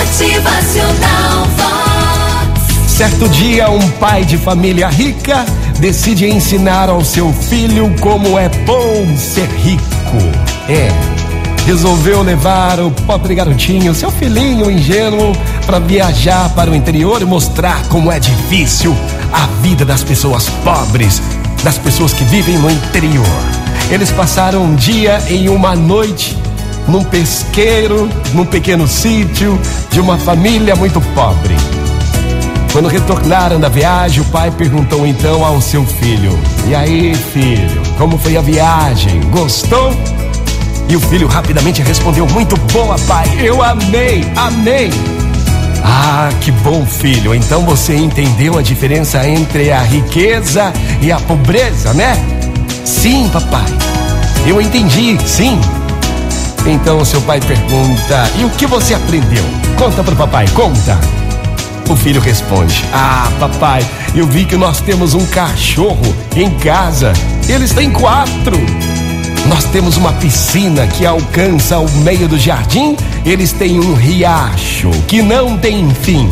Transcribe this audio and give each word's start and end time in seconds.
Motivacional 0.00 1.44
Vox. 1.56 2.90
Certo 2.90 3.28
dia, 3.28 3.68
um 3.68 3.86
pai 3.92 4.24
de 4.24 4.38
família 4.38 4.88
rica 4.88 5.44
decide 5.78 6.26
ensinar 6.26 6.88
ao 6.88 7.04
seu 7.04 7.30
filho 7.34 7.94
como 8.00 8.38
é 8.38 8.48
bom 8.48 9.14
ser 9.18 9.46
rico. 9.46 9.84
É. 10.70 10.88
Resolveu 11.66 12.22
levar 12.22 12.80
o 12.80 12.90
pobre 12.90 13.34
garotinho, 13.34 13.94
seu 13.94 14.10
filhinho 14.10 14.70
ingênuo, 14.70 15.36
para 15.66 15.78
viajar 15.78 16.48
para 16.54 16.70
o 16.70 16.74
interior 16.74 17.20
e 17.20 17.26
mostrar 17.26 17.82
como 17.88 18.10
é 18.10 18.18
difícil 18.18 18.96
a 19.30 19.46
vida 19.60 19.84
das 19.84 20.02
pessoas 20.02 20.48
pobres, 20.64 21.20
das 21.62 21.76
pessoas 21.76 22.14
que 22.14 22.24
vivem 22.24 22.56
no 22.56 22.70
interior. 22.70 23.26
Eles 23.90 24.10
passaram 24.10 24.64
um 24.64 24.74
dia 24.74 25.22
e 25.28 25.46
uma 25.50 25.76
noite 25.76 26.38
num 26.90 27.04
pesqueiro, 27.04 28.10
num 28.34 28.44
pequeno 28.44 28.86
sítio 28.86 29.58
de 29.90 30.00
uma 30.00 30.18
família 30.18 30.74
muito 30.74 31.00
pobre. 31.14 31.54
Quando 32.72 32.88
retornaram 32.88 33.58
da 33.58 33.68
viagem, 33.68 34.20
o 34.20 34.24
pai 34.26 34.50
perguntou 34.50 35.06
então 35.06 35.44
ao 35.44 35.60
seu 35.60 35.84
filho: 35.86 36.38
E 36.68 36.74
aí, 36.74 37.14
filho, 37.14 37.82
como 37.96 38.18
foi 38.18 38.36
a 38.36 38.40
viagem? 38.40 39.20
Gostou? 39.30 39.92
E 40.88 40.96
o 40.96 41.00
filho 41.00 41.26
rapidamente 41.26 41.80
respondeu: 41.82 42.26
Muito 42.26 42.56
boa, 42.72 42.96
pai, 43.06 43.26
eu 43.40 43.62
amei, 43.62 44.24
amei. 44.36 44.90
Ah, 45.82 46.28
que 46.40 46.50
bom, 46.50 46.84
filho. 46.84 47.34
Então 47.34 47.64
você 47.64 47.96
entendeu 47.96 48.58
a 48.58 48.62
diferença 48.62 49.26
entre 49.26 49.72
a 49.72 49.80
riqueza 49.80 50.72
e 51.00 51.10
a 51.10 51.18
pobreza, 51.18 51.94
né? 51.94 52.16
Sim, 52.84 53.28
papai. 53.32 53.66
Eu 54.46 54.60
entendi, 54.60 55.18
sim. 55.26 55.58
Então 56.66 57.04
seu 57.04 57.20
pai 57.22 57.40
pergunta: 57.40 58.30
E 58.38 58.44
o 58.44 58.50
que 58.50 58.66
você 58.66 58.94
aprendeu? 58.94 59.44
Conta 59.76 60.02
pro 60.04 60.14
papai, 60.16 60.46
conta. 60.48 60.98
O 61.88 61.96
filho 61.96 62.20
responde: 62.20 62.84
Ah, 62.92 63.30
papai, 63.40 63.84
eu 64.14 64.26
vi 64.26 64.44
que 64.44 64.56
nós 64.56 64.80
temos 64.80 65.14
um 65.14 65.26
cachorro 65.26 66.14
em 66.36 66.50
casa. 66.58 67.12
Eles 67.48 67.72
têm 67.72 67.90
quatro. 67.90 68.56
Nós 69.48 69.64
temos 69.64 69.96
uma 69.96 70.12
piscina 70.12 70.86
que 70.86 71.06
alcança 71.06 71.78
o 71.78 71.90
meio 72.02 72.28
do 72.28 72.38
jardim. 72.38 72.96
Eles 73.24 73.52
têm 73.52 73.80
um 73.80 73.94
riacho 73.94 74.90
que 75.08 75.22
não 75.22 75.56
tem 75.58 75.92
fim. 75.94 76.28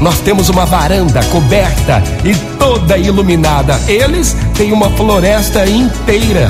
Nós 0.00 0.20
temos 0.20 0.50
uma 0.50 0.66
varanda 0.66 1.24
coberta 1.24 2.02
e 2.24 2.34
toda 2.58 2.98
iluminada. 2.98 3.80
Eles 3.88 4.36
têm 4.54 4.72
uma 4.72 4.90
floresta 4.90 5.66
inteira. 5.66 6.48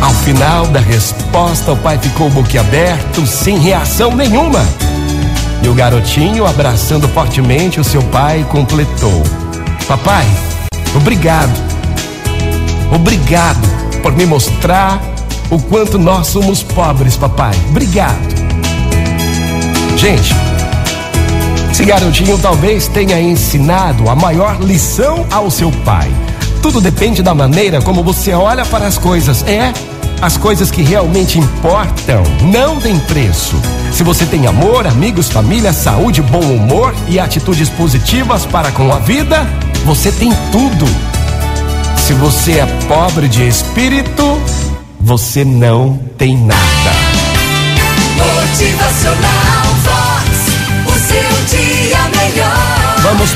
Ao 0.00 0.14
final 0.14 0.66
da 0.68 0.78
resposta, 0.78 1.72
o 1.72 1.76
pai 1.76 1.98
ficou 1.98 2.30
boquiaberto, 2.30 3.26
sem 3.26 3.58
reação 3.58 4.14
nenhuma. 4.14 4.64
E 5.62 5.68
o 5.68 5.74
garotinho, 5.74 6.46
abraçando 6.46 7.08
fortemente 7.08 7.80
o 7.80 7.84
seu 7.84 8.02
pai, 8.04 8.46
completou: 8.48 9.22
Papai, 9.88 10.26
obrigado. 10.94 11.52
Obrigado 12.94 13.60
por 14.00 14.12
me 14.12 14.24
mostrar 14.24 15.00
o 15.50 15.58
quanto 15.58 15.98
nós 15.98 16.28
somos 16.28 16.62
pobres, 16.62 17.16
papai. 17.16 17.54
Obrigado. 17.70 18.38
Gente, 19.96 20.32
esse 21.72 21.84
garotinho 21.84 22.38
talvez 22.38 22.86
tenha 22.86 23.20
ensinado 23.20 24.08
a 24.08 24.14
maior 24.14 24.60
lição 24.60 25.26
ao 25.30 25.50
seu 25.50 25.72
pai. 25.84 26.08
Tudo 26.62 26.80
depende 26.80 27.22
da 27.22 27.34
maneira 27.34 27.80
como 27.80 28.02
você 28.02 28.32
olha 28.32 28.64
para 28.64 28.86
as 28.86 28.98
coisas. 28.98 29.42
É, 29.44 29.72
as 30.20 30.36
coisas 30.36 30.70
que 30.70 30.82
realmente 30.82 31.38
importam 31.38 32.22
não 32.52 32.80
têm 32.80 32.98
preço. 33.00 33.56
Se 33.92 34.02
você 34.02 34.26
tem 34.26 34.46
amor, 34.46 34.86
amigos, 34.86 35.30
família, 35.30 35.72
saúde, 35.72 36.20
bom 36.22 36.40
humor 36.40 36.94
e 37.08 37.18
atitudes 37.18 37.68
positivas 37.68 38.44
para 38.44 38.72
com 38.72 38.92
a 38.92 38.98
vida, 38.98 39.46
você 39.84 40.10
tem 40.10 40.30
tudo. 40.50 40.86
Se 41.96 42.12
você 42.14 42.52
é 42.60 42.66
pobre 42.88 43.28
de 43.28 43.46
espírito, 43.46 44.40
você 45.00 45.44
não 45.44 45.98
tem 46.16 46.36
nada. 46.36 46.77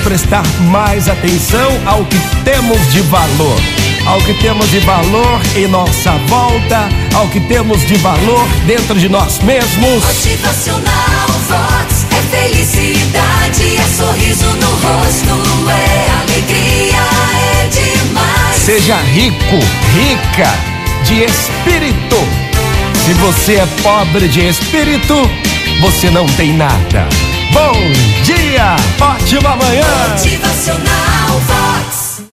Prestar 0.02 0.42
mais 0.60 1.08
atenção 1.08 1.70
ao 1.86 2.04
que 2.04 2.18
temos 2.44 2.92
de 2.92 3.00
valor. 3.02 3.60
Ao 4.06 4.20
que 4.20 4.34
temos 4.34 4.68
de 4.70 4.80
valor 4.80 5.40
em 5.54 5.68
nossa 5.68 6.10
volta, 6.26 6.88
ao 7.14 7.28
que 7.28 7.38
temos 7.40 7.86
de 7.86 7.94
valor 7.96 8.46
dentro 8.66 8.98
de 8.98 9.08
nós 9.08 9.38
mesmos. 9.40 10.04
Motivacional 10.04 11.28
Vox. 11.48 12.06
É 12.10 12.36
felicidade, 12.36 13.76
é 13.76 13.96
sorriso 13.96 14.46
no 14.46 14.66
rosto, 14.66 15.70
é 15.70 16.10
alegria, 16.20 16.98
é 17.54 17.68
demais. 17.68 18.56
Seja 18.56 18.96
rico, 18.96 19.58
rica 19.94 20.50
de 21.04 21.24
espírito. 21.24 22.16
Se 23.04 23.12
você 23.14 23.54
é 23.56 23.66
pobre 23.82 24.28
de 24.28 24.48
espírito, 24.48 25.30
você 25.80 26.10
não 26.10 26.26
tem 26.26 26.52
nada. 26.52 27.08